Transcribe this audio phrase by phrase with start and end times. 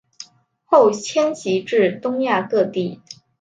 [0.65, 2.99] 后迁徙至东亚各地。